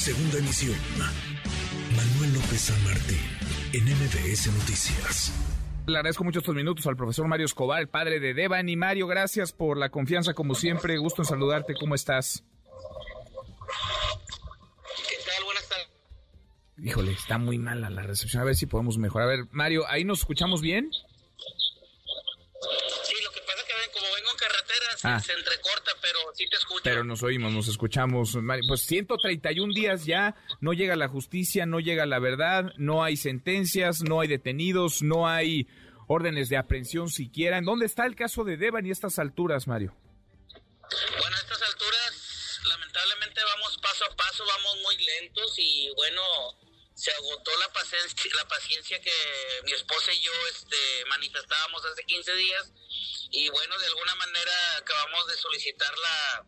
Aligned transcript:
Segunda 0.00 0.38
emisión. 0.38 0.76
Manuel 1.94 2.32
López 2.32 2.58
San 2.58 2.82
Martín, 2.84 3.20
en 3.74 3.84
MBS 3.84 4.46
Noticias. 4.46 5.30
Le 5.86 5.98
agradezco 5.98 6.24
mucho 6.24 6.38
estos 6.38 6.54
minutos 6.54 6.86
al 6.86 6.96
profesor 6.96 7.28
Mario 7.28 7.44
Escobar, 7.44 7.82
el 7.82 7.90
padre 7.90 8.18
de 8.18 8.32
Devan. 8.32 8.70
Y 8.70 8.76
Mario, 8.76 9.06
gracias 9.06 9.52
por 9.52 9.76
la 9.76 9.90
confianza, 9.90 10.32
como 10.32 10.54
siempre. 10.54 10.96
Gusto 10.96 11.20
en 11.20 11.26
saludarte. 11.26 11.74
¿Cómo 11.74 11.94
estás? 11.94 12.42
¿Qué 15.06 15.16
tal? 15.26 15.44
Buenas 15.44 15.68
tardes. 15.68 15.88
Híjole, 16.78 17.12
está 17.12 17.36
muy 17.36 17.58
mala 17.58 17.90
la 17.90 18.00
recepción. 18.00 18.40
A 18.40 18.46
ver 18.46 18.56
si 18.56 18.64
podemos 18.64 18.96
mejorar. 18.96 19.28
A 19.28 19.30
ver, 19.30 19.48
Mario, 19.50 19.86
¿ahí 19.86 20.04
nos 20.04 20.20
escuchamos 20.20 20.62
bien? 20.62 20.90
Sí, 20.92 21.02
lo 23.22 23.30
que 23.32 23.40
pasa 23.42 23.58
es 23.58 23.64
que 23.64 23.74
ven, 23.74 23.90
como 23.92 24.06
vengo 24.14 24.30
en 24.30 24.38
se, 25.00 25.08
Ah. 25.08 25.18
se 25.18 25.32
entrecorta, 25.32 25.92
pero 26.02 26.18
sí 26.34 26.46
te 26.50 26.56
escucho. 26.56 26.82
Pero 26.84 27.04
nos 27.04 27.22
oímos, 27.22 27.52
nos 27.52 27.68
escuchamos. 27.68 28.36
Pues 28.68 28.82
131 28.82 29.72
días 29.72 30.04
ya, 30.04 30.34
no 30.60 30.74
llega 30.74 30.94
la 30.94 31.08
justicia, 31.08 31.64
no 31.64 31.80
llega 31.80 32.04
la 32.04 32.18
verdad, 32.18 32.72
no 32.76 33.02
hay 33.02 33.16
sentencias, 33.16 34.02
no 34.02 34.20
hay 34.20 34.28
detenidos, 34.28 35.00
no 35.02 35.26
hay 35.26 35.66
órdenes 36.06 36.50
de 36.50 36.58
aprehensión 36.58 37.08
siquiera. 37.08 37.56
¿En 37.56 37.64
dónde 37.64 37.86
está 37.86 38.04
el 38.04 38.14
caso 38.14 38.44
de 38.44 38.58
Devan 38.58 38.84
y 38.84 38.90
estas 38.90 39.18
alturas, 39.18 39.66
Mario? 39.66 39.94
Bueno, 40.82 41.36
a 41.36 41.40
estas 41.40 41.62
alturas, 41.62 42.60
lamentablemente 42.68 43.40
vamos 43.44 43.78
paso 43.78 44.04
a 44.04 44.16
paso, 44.16 44.44
vamos 44.44 44.78
muy 44.82 44.96
lentos 45.02 45.54
y 45.58 45.88
bueno, 45.96 46.20
se 46.94 47.10
agotó 47.12 47.50
la 47.58 47.72
paciencia, 47.72 48.30
la 48.36 48.48
paciencia 48.48 49.00
que 49.00 49.10
mi 49.64 49.72
esposa 49.72 50.12
y 50.12 50.20
yo 50.20 50.32
este, 50.52 50.76
manifestábamos 51.08 51.82
hace 51.86 52.04
15 52.04 52.34
días 52.36 52.72
y 53.30 53.48
bueno, 53.50 53.78
de 53.78 53.86
alguna 53.86 54.14
manera 54.16 54.76
acabamos 54.78 55.26
de 55.26 55.36
solicitar 55.36 55.92
la, 55.98 56.46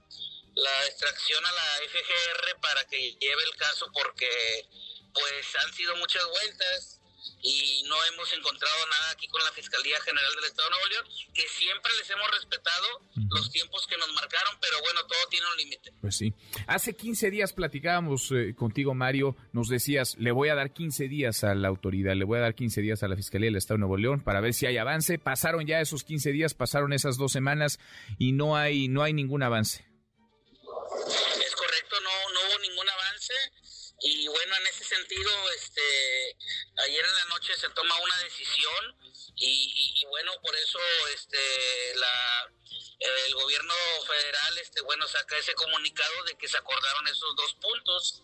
la 0.55 0.87
extracción 0.87 1.45
a 1.45 1.53
la 1.53 1.81
FGR 1.89 2.61
para 2.61 2.85
que 2.87 3.17
lleve 3.21 3.43
el 3.43 3.57
caso 3.57 3.91
porque 3.93 4.69
pues 5.15 5.57
han 5.57 5.73
sido 5.75 5.95
muchas 5.97 6.27
vueltas 6.27 7.02
y 7.43 7.83
no 7.89 7.97
hemos 8.13 8.33
encontrado 8.33 8.87
nada 8.87 9.11
aquí 9.13 9.27
con 9.29 9.43
la 9.43 9.51
Fiscalía 9.53 10.01
General 10.01 10.35
del 10.37 10.45
Estado 10.45 10.69
de 10.69 10.75
Nuevo 10.75 10.89
León, 10.89 11.05
que 11.35 11.43
siempre 11.49 11.93
les 11.99 12.11
hemos 12.11 12.31
respetado 12.31 12.87
los 13.31 13.51
tiempos 13.51 13.87
que 13.87 13.97
nos 13.99 14.13
marcaron, 14.13 14.57
pero 14.61 14.81
bueno, 14.83 15.01
todo 15.07 15.19
tiene 15.31 15.47
un 15.47 15.57
límite. 15.57 15.93
Pues 16.01 16.17
sí. 16.17 16.35
Hace 16.67 16.95
15 16.95 17.31
días 17.31 17.53
platicábamos 17.53 18.31
eh, 18.33 18.55
contigo, 18.55 18.95
Mario. 18.95 19.37
Nos 19.53 19.69
decías, 19.69 20.17
le 20.19 20.33
voy 20.33 20.49
a 20.51 20.55
dar 20.55 20.73
15 20.73 21.09
días 21.09 21.45
a 21.45 21.55
la 21.55 21.69
autoridad, 21.69 22.15
le 22.15 22.25
voy 22.25 22.39
a 22.39 22.43
dar 22.43 22.55
15 22.55 22.81
días 22.81 23.03
a 23.03 23.09
la 23.09 23.17
Fiscalía 23.17 23.49
del 23.49 23.57
Estado 23.57 23.77
de 23.77 23.81
Nuevo 23.81 23.97
León 23.97 24.23
para 24.23 24.41
ver 24.41 24.55
si 24.55 24.67
hay 24.67 24.77
avance. 24.77 25.19
Pasaron 25.19 25.67
ya 25.67 25.81
esos 25.81 26.05
15 26.05 26.33
días, 26.33 26.55
pasaron 26.55 26.93
esas 26.93 27.17
dos 27.17 27.33
semanas 27.33 27.79
y 28.19 28.33
no 28.33 28.57
hay, 28.57 28.89
no 28.89 29.03
hay 29.03 29.13
ningún 29.13 29.43
avance. 29.43 29.85
Es 29.85 31.57
correcto, 31.57 31.97
no, 32.01 32.33
no 32.35 32.41
hubo 32.49 32.59
ningún 32.61 32.89
avance 32.89 33.35
y 34.05 34.27
bueno, 34.27 34.55
en 34.61 34.67
ese 34.67 34.85
sentido, 34.85 35.31
este, 35.57 36.37
ayer 36.83 37.05
en 37.05 37.15
la 37.15 37.25
noche 37.27 37.55
se 37.57 37.69
toma 37.71 37.99
una 37.99 38.19
decisión 38.19 38.97
y, 39.37 40.05
bueno, 40.09 40.33
por 40.43 40.55
eso 40.57 40.79
este, 41.15 41.95
la, 41.97 42.53
el 43.01 43.35
gobierno 43.35 43.75
federal, 44.07 44.59
este, 44.59 44.81
bueno, 44.83 45.07
saca 45.09 45.37
ese 45.39 45.55
comunicado 45.55 46.25
de 46.25 46.37
que 46.37 46.49
se 46.49 46.59
acordaron 46.59 47.09
esos 47.09 47.35
dos 47.37 47.55
puntos. 47.55 48.23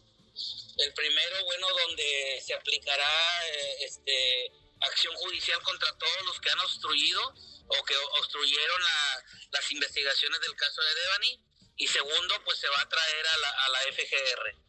El 0.79 0.93
primero, 0.95 1.45
bueno, 1.45 1.67
donde 1.87 2.41
se 2.45 2.55
aplicará 2.55 3.47
eh, 3.49 3.77
este, 3.81 4.53
acción 4.81 5.15
judicial 5.17 5.61
contra 5.63 5.97
todos 5.99 6.23
los 6.27 6.41
que 6.41 6.51
han 6.51 6.61
obstruido 6.61 7.35
o 7.67 7.85
que 7.85 7.97
obstruyeron 7.97 8.83
la- 8.83 9.25
las 9.51 9.73
investigaciones 9.73 10.41
del 10.41 10.55
caso 10.55 10.81
de 10.83 10.95
Devani. 10.95 11.41
Y 11.77 11.87
segundo, 11.89 12.43
pues 12.45 12.59
se 12.59 12.69
va 12.69 12.81
a 12.81 12.89
traer 12.89 13.27
a 13.27 13.39
la, 13.39 13.51
a 13.51 13.69
la 13.71 13.79
FGR. 13.93 14.68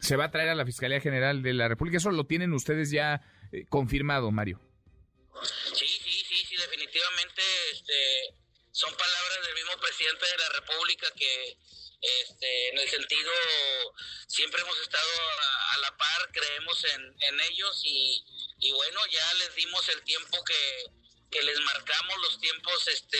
Se 0.00 0.16
va 0.16 0.24
a 0.26 0.30
traer 0.30 0.50
a 0.50 0.54
la 0.54 0.66
Fiscalía 0.66 1.00
General 1.00 1.42
de 1.42 1.54
la 1.54 1.68
República. 1.68 1.96
Eso 1.98 2.10
lo 2.10 2.24
tienen 2.24 2.52
ustedes 2.52 2.90
ya 2.90 3.22
eh, 3.52 3.64
confirmado, 3.68 4.30
Mario. 4.30 4.60
Sí, 5.74 5.86
sí, 5.86 6.24
sí, 6.28 6.46
sí, 6.48 6.56
definitivamente 6.56 7.42
este, 7.72 8.34
son 8.72 8.94
palabras 8.94 9.46
del 9.46 9.54
mismo 9.54 9.80
presidente 9.80 10.24
de 10.24 10.38
la 10.38 10.48
República 10.60 11.06
que 11.16 11.58
este, 12.00 12.68
en 12.68 12.78
el 12.78 12.88
sentido 12.88 13.32
siempre 14.26 14.60
hemos 14.60 14.78
estado 14.80 15.10
a, 15.40 15.74
a 15.74 15.78
la 15.78 15.96
par, 15.96 16.30
creemos 16.32 16.84
en, 16.84 17.40
ellos 17.50 17.80
y, 17.84 18.24
y 18.60 18.72
bueno, 18.72 19.00
ya 19.10 19.34
les 19.34 19.54
dimos 19.54 19.88
el 19.88 20.02
tiempo 20.02 20.42
que, 20.44 20.84
que 21.30 21.42
les 21.42 21.58
marcamos, 21.60 22.18
los 22.22 22.40
tiempos 22.40 22.88
este, 22.88 23.18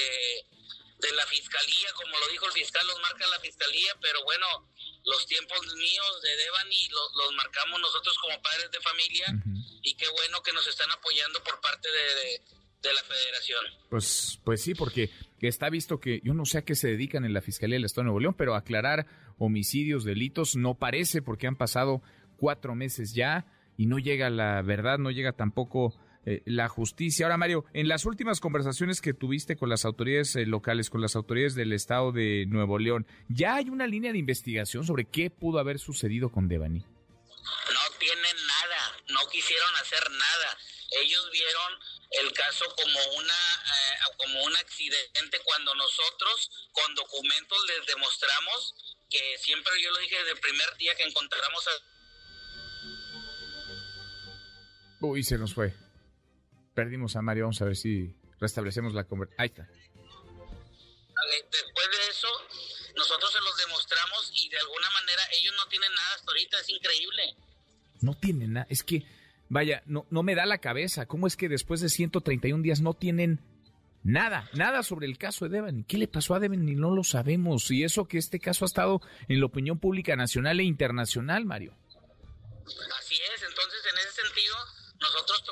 de 0.99 1.13
la 1.13 1.27
fiscalía, 1.27 1.93
como 1.95 2.19
lo 2.19 2.29
dijo 2.29 2.47
el 2.47 2.53
fiscal, 2.53 2.87
los 2.87 3.01
marca 3.01 3.27
la 3.27 3.41
fiscalía, 3.41 3.97
pero 4.01 4.23
bueno, 4.25 4.47
los 5.07 5.25
tiempos 5.27 5.59
míos 5.77 6.21
de 6.23 6.37
Devani 6.37 6.89
los, 6.89 7.09
los 7.17 7.35
marcamos 7.37 7.81
nosotros 7.81 8.17
como 8.21 8.41
padres 8.43 8.71
de 8.71 8.81
familia 8.81 9.27
y 9.83 9.95
qué 9.95 10.07
bueno 10.11 10.43
que 10.43 10.53
nos 10.53 10.67
están 10.67 10.91
apoyando 10.91 11.43
por 11.45 11.61
parte 11.61 11.89
de, 11.89 12.15
de- 12.21 12.57
de 12.83 12.93
la 12.95 13.03
federación. 13.03 13.65
Pues, 13.91 14.39
pues 14.45 14.63
sí, 14.63 14.75
porque 14.75 15.11
está 15.41 15.71
visto 15.71 15.99
que 15.99 16.21
yo 16.23 16.35
no 16.35 16.45
sé 16.45 16.59
a 16.59 16.63
qué 16.63 16.77
se 16.77 16.89
dedican 16.89 17.25
en 17.25 17.33
la 17.33 17.41
Fiscalía 17.41 17.77
del 17.77 17.85
Estado 17.87 18.03
de 18.03 18.07
Nuevo 18.07 18.21
León, 18.21 18.35
pero 18.39 18.55
aclarar 18.55 19.07
homicidios, 19.39 20.05
delitos, 20.05 20.55
no 20.57 20.75
parece 20.75 21.21
porque 21.23 21.47
han 21.49 21.57
pasado 21.57 22.03
cuatro 22.37 22.75
meses 22.77 23.13
ya 23.15 23.47
y 23.77 23.87
no 23.87 23.99
llega 23.99 24.29
la 24.31 24.61
verdad, 24.63 24.99
no 24.99 25.11
llega 25.11 25.33
tampoco 25.33 25.99
eh, 26.27 26.43
la 26.45 26.69
justicia. 26.69 27.27
Ahora, 27.27 27.37
Mario, 27.37 27.65
en 27.73 27.87
las 27.87 28.05
últimas 28.05 28.41
conversaciones 28.41 29.01
que 29.01 29.15
tuviste 29.15 29.55
con 29.55 29.69
las 29.69 29.85
autoridades 29.85 30.35
eh, 30.35 30.45
locales, 30.45 30.91
con 30.91 31.01
las 31.01 31.15
autoridades 31.15 31.55
del 31.55 31.73
Estado 31.73 32.11
de 32.11 32.47
Nuevo 32.49 32.81
León, 32.81 33.07
¿ya 33.29 33.55
hay 33.55 33.71
una 33.71 33.87
línea 33.87 34.11
de 34.11 34.19
investigación 34.19 34.85
sobre 34.85 35.05
qué 35.05 35.31
pudo 35.31 35.61
haber 35.61 35.79
sucedido 35.79 36.33
con 36.33 36.49
Devani? 36.49 36.81
No 36.81 37.97
tienen 38.01 38.37
nada, 38.45 38.81
no 39.09 39.21
quisieron 39.31 39.71
hacer 39.77 40.03
nada. 40.11 40.59
Ellos 41.01 41.31
vieron 41.31 41.73
el 42.23 42.33
caso 42.33 42.65
como 42.75 42.99
una 43.19 43.33
eh, 43.33 43.97
como 44.17 44.45
un 44.45 44.57
accidente 44.57 45.39
cuando 45.45 45.75
nosotros 45.77 46.51
con 46.73 46.93
documentos 46.97 47.59
les 47.69 47.87
demostramos 47.87 48.75
que 49.09 49.39
siempre 49.39 49.73
yo 49.81 49.93
lo 49.93 49.99
dije 49.99 50.17
desde 50.19 50.33
el 50.33 50.41
primer 50.41 50.77
día 50.79 50.95
que 50.97 51.05
encontramos 51.05 51.67
a 51.69 51.71
Uy, 55.01 55.23
se 55.23 55.39
nos 55.39 55.55
fue. 55.55 55.86
Perdimos 56.77 57.17
a 57.17 57.23
Mario, 57.23 57.45
vamos 57.45 57.63
a 57.63 57.65
ver 57.65 57.75
si 57.75 58.15
restablecemos 58.39 58.93
la 58.93 59.05
conversación. 59.05 59.41
Ahí 59.41 59.49
está. 59.49 59.67
Después 61.51 61.87
de 61.91 62.11
eso, 62.11 62.29
nosotros 62.95 63.33
se 63.33 63.41
los 63.41 63.57
demostramos 63.57 64.31
y 64.35 64.51
de 64.51 64.59
alguna 64.59 64.91
manera 64.91 65.23
ellos 65.41 65.55
no 65.57 65.67
tienen 65.71 65.91
nada 65.95 66.15
hasta 66.17 66.31
ahorita, 66.31 66.61
es 66.61 66.69
increíble. 66.69 67.23
No 68.03 68.13
tienen 68.13 68.53
nada. 68.53 68.67
Es 68.69 68.83
que, 68.83 69.07
vaya, 69.49 69.83
no, 69.87 70.07
no 70.11 70.23
me 70.23 70.35
da 70.35 70.45
la 70.45 70.59
cabeza. 70.59 71.07
¿Cómo 71.07 71.27
es 71.27 71.39
que 71.39 71.49
después 71.49 71.81
de 71.81 71.89
131 71.89 72.63
días 72.63 72.83
no 72.83 72.93
tienen 72.93 73.41
nada, 74.03 74.51
nada 74.53 74.83
sobre 74.83 75.07
el 75.07 75.17
caso 75.17 75.47
de 75.47 75.53
Devani? 75.53 75.85
¿Qué 75.85 75.97
le 75.97 76.09
pasó 76.09 76.35
a 76.35 76.41
Devani? 76.41 76.75
No 76.75 76.95
lo 76.95 77.05
sabemos. 77.05 77.71
Y 77.71 77.85
eso 77.85 78.07
que 78.07 78.19
este 78.19 78.39
caso 78.39 78.67
ha 78.67 78.69
estado 78.69 79.01
en 79.29 79.41
la 79.41 79.47
opinión 79.47 79.79
pública 79.79 80.15
nacional 80.15 80.61
e 80.61 80.65
internacional, 80.65 81.47
Mario. 81.47 81.75
Así 82.99 83.15
es, 83.15 83.43
entonces 83.49 83.81
en 83.91 83.99
ese 83.99 84.23
sentido 84.23 84.57
nosotros 85.01 85.43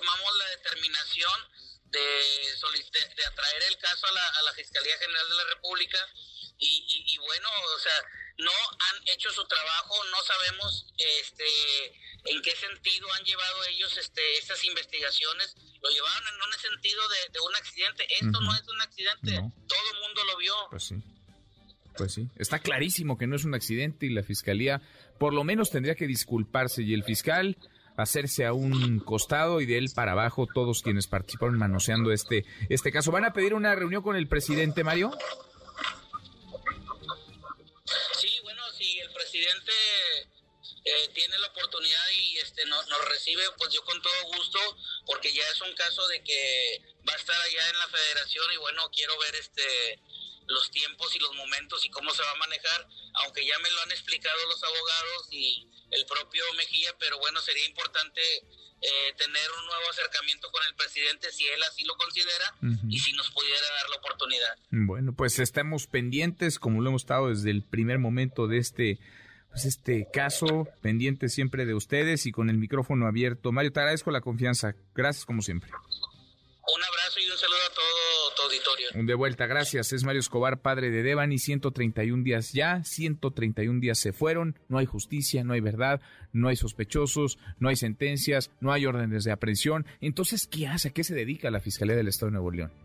determinación 0.89 1.41
de, 1.91 2.01
de- 2.01 3.25
atraer 3.27 3.63
el 3.71 3.77
caso 3.79 4.07
a 4.07 4.13
la, 4.13 4.29
a 4.41 4.43
la 4.43 4.53
Fiscalía 4.53 4.97
General 4.99 5.29
de 5.29 5.35
la 5.35 5.45
República 5.55 5.99
y, 6.59 6.67
y- 6.89 7.15
y 7.15 7.19
bueno, 7.19 7.49
o 7.75 7.79
sea, 7.79 7.93
no 8.39 8.51
han 8.51 9.09
hecho 9.09 9.31
su 9.31 9.45
trabajo, 9.47 9.95
no 10.11 10.17
sabemos 10.23 10.87
este 10.97 11.45
en 12.27 12.43
qué 12.43 12.57
sentido 12.57 13.07
han 13.13 13.25
llevado 13.25 13.65
ellos 13.67 13.97
este 13.97 14.21
estas 14.39 14.65
investigaciones, 14.65 15.55
lo 15.83 15.91
llevaron 15.91 16.23
en 16.29 16.35
un 16.43 16.59
sentido 16.59 17.03
de, 17.09 17.17
de 17.33 17.41
un 17.41 17.55
accidente, 17.57 18.07
esto 18.15 18.41
no 18.41 18.55
es 18.55 18.63
un 18.69 18.81
accidente, 18.81 19.31
No. 19.33 19.53
todo 19.69 19.93
el 19.95 20.01
mundo 20.01 20.25
lo 20.25 20.37
vio. 20.39 20.55
Pues 20.71 20.85
sí. 20.85 20.95
Pues 21.97 22.13
sí. 22.13 22.29
Está 22.37 22.59
clarísimo 22.59 23.17
que 23.19 23.29
no 23.29 23.37
es 23.37 23.45
un 23.45 23.55
accidente 23.55 24.07
y 24.07 24.11
la 24.11 24.25
fiscalía 24.25 24.81
por 25.21 25.33
lo 25.33 25.45
menos 25.45 25.71
tendría 25.71 25.95
que 25.95 26.09
disculparse 26.09 26.83
y 26.83 26.93
el 26.93 27.05
fiscal 27.05 27.57
hacerse 27.97 28.45
a 28.47 28.53
un 28.53 28.99
costado 29.01 29.61
y 29.61 29.67
de 29.67 29.79
él 29.79 29.87
para 29.95 30.13
abajo 30.13 30.47
todos 30.53 30.83
quienes 30.83 31.07
participaron 31.07 31.59
manoseando 31.59 32.13
este, 32.13 32.45
este 32.69 32.91
caso. 32.93 33.11
¿Van 33.13 33.25
a 33.25 33.33
pedir 33.33 33.55
una 33.55 33.75
reunión 33.75 34.03
con 34.03 34.17
el 34.17 34.27
presidente, 34.29 34.83
Mario? 34.85 35.13
Sí, 38.19 38.29
bueno, 38.43 38.63
si 38.77 38.99
el 38.99 39.13
presidente 39.13 39.73
eh, 40.85 41.09
tiene 41.15 41.39
la 41.39 41.49
oportunidad 41.49 42.03
y 42.17 42.39
este 42.39 42.65
no- 42.67 42.83
nos 42.85 43.09
recibe, 43.09 43.43
pues 43.59 43.73
yo 43.73 43.83
con 43.85 44.01
todo 44.03 44.37
gusto, 44.37 44.59
porque 45.07 45.33
ya 45.33 45.43
es 45.53 45.61
un 45.63 45.75
caso 45.75 46.07
de 46.09 46.23
que 46.23 46.83
va 47.09 47.13
a 47.13 47.17
estar 47.17 47.37
allá 47.41 47.71
en 47.71 47.79
la 47.79 47.89
federación 47.89 48.45
y 48.53 48.57
bueno, 48.59 48.83
quiero 48.95 49.13
ver 49.19 49.35
este 49.37 50.01
los 50.47 50.71
tiempos 50.71 51.15
y 51.15 51.19
los 51.19 51.35
momentos 51.35 51.85
y 51.85 51.91
cómo 51.91 52.11
se 52.11 52.23
va 52.23 52.31
a 52.31 52.37
manejar, 52.37 52.87
aunque 53.25 53.45
ya 53.47 53.59
me 53.59 53.71
lo 53.71 53.81
han 53.83 53.93
explicado 53.93 54.37
los 54.49 54.63
abogados 54.63 55.29
y 55.31 55.69
el 55.91 56.05
propio 56.07 56.43
Mejía, 56.57 56.91
pero 56.99 57.19
bueno, 57.19 57.41
sería 57.41 57.67
importante 57.67 58.21
eh, 58.21 59.15
tener 59.17 59.51
un 59.59 59.67
nuevo 59.67 59.91
acercamiento 59.91 60.51
con 60.51 60.63
el 60.69 60.75
presidente 60.75 61.31
si 61.33 61.45
él 61.47 61.63
así 61.63 61.85
lo 61.85 61.95
considera 61.97 62.55
y 62.89 62.99
si 62.99 63.13
nos 63.13 63.31
pudiera 63.31 63.61
dar 63.61 63.91
la 63.91 63.97
oportunidad. 63.97 64.59
Bueno, 64.71 65.15
pues 65.15 65.39
estamos 65.39 65.87
pendientes, 65.87 66.59
como 66.59 66.83
lo 66.83 66.91
hemos 66.91 67.03
estado 67.03 67.29
desde 67.29 67.51
el 67.51 67.63
primer 67.63 67.99
momento 67.99 68.47
de 68.47 68.59
este 68.59 68.99
pues, 69.55 69.67
este 69.67 70.09
caso 70.13 70.67
pendiente 70.83 71.29
siempre 71.29 71.65
de 71.65 71.75
ustedes 71.75 72.27
y 72.27 72.33
con 72.33 72.51
el 72.51 72.59
micrófono 72.59 73.07
abierto. 73.07 73.53
Mario, 73.53 73.73
te 73.73 73.81
agradezco 73.81 74.11
la 74.11 74.21
confianza. 74.21 74.75
Gracias 74.95 75.25
como 75.25 75.43
siempre. 75.43 75.71
Auditorio. 78.55 79.07
De 79.07 79.15
vuelta, 79.15 79.47
gracias. 79.47 79.93
Es 79.93 80.05
Mario 80.05 80.21
Escobar, 80.21 80.61
padre 80.61 80.91
de 80.91 81.03
Devani, 81.03 81.39
131 81.39 82.23
días 82.23 82.53
ya, 82.53 82.83
131 82.85 83.81
días 83.81 83.99
se 83.99 84.13
fueron, 84.13 84.59
no 84.69 84.79
hay 84.79 84.87
justicia, 84.87 85.45
no 85.45 85.53
hay 85.53 85.61
verdad, 85.61 86.01
no 86.33 86.49
hay 86.49 86.57
sospechosos, 86.57 87.39
no 87.59 87.69
hay 87.69 87.77
sentencias, 87.77 88.51
no 88.61 88.73
hay 88.73 88.87
órdenes 88.87 89.25
de 89.25 89.33
aprehensión. 89.33 89.87
Entonces, 90.01 90.47
¿qué 90.47 90.67
hace? 90.67 90.89
¿A 90.89 90.93
qué 90.93 91.05
se 91.05 91.15
dedica 91.15 91.51
la 91.51 91.61
Fiscalía 91.61 91.97
del 91.97 92.09
Estado 92.09 92.31
de 92.31 92.35
Nuevo 92.35 92.51
León? 92.51 92.84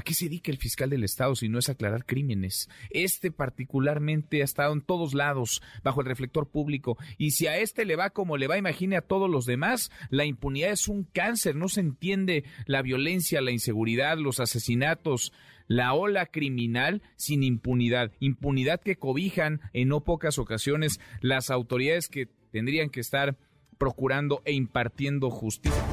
¿A 0.00 0.02
qué 0.02 0.14
se 0.14 0.24
dedica 0.24 0.50
el 0.50 0.56
fiscal 0.56 0.88
del 0.88 1.04
Estado 1.04 1.36
si 1.36 1.50
no 1.50 1.58
es 1.58 1.68
aclarar 1.68 2.06
crímenes? 2.06 2.70
Este 2.88 3.30
particularmente 3.30 4.40
ha 4.40 4.44
estado 4.46 4.72
en 4.72 4.80
todos 4.80 5.12
lados, 5.12 5.60
bajo 5.84 6.00
el 6.00 6.06
reflector 6.06 6.48
público, 6.48 6.96
y 7.18 7.32
si 7.32 7.48
a 7.48 7.58
este 7.58 7.84
le 7.84 7.96
va 7.96 8.08
como 8.08 8.38
le 8.38 8.46
va, 8.46 8.56
imagine 8.56 8.96
a 8.96 9.02
todos 9.02 9.28
los 9.28 9.44
demás, 9.44 9.90
la 10.08 10.24
impunidad 10.24 10.70
es 10.70 10.88
un 10.88 11.04
cáncer, 11.04 11.54
no 11.54 11.68
se 11.68 11.80
entiende 11.80 12.44
la 12.64 12.80
violencia, 12.80 13.42
la 13.42 13.50
inseguridad, 13.50 14.16
los 14.16 14.40
asesinatos, 14.40 15.34
la 15.66 15.92
ola 15.92 16.24
criminal 16.24 17.02
sin 17.16 17.42
impunidad, 17.42 18.10
impunidad 18.20 18.80
que 18.80 18.96
cobijan 18.96 19.60
en 19.74 19.88
no 19.88 20.02
pocas 20.02 20.38
ocasiones 20.38 20.98
las 21.20 21.50
autoridades 21.50 22.08
que 22.08 22.30
tendrían 22.52 22.88
que 22.88 23.00
estar 23.00 23.36
procurando 23.76 24.40
e 24.46 24.54
impartiendo 24.54 25.28
justicia. 25.28 25.84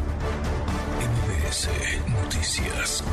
Noticias. 2.07 3.03